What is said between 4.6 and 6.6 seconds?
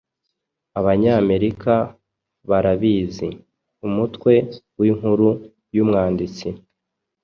w'inkuru y'umwanditsi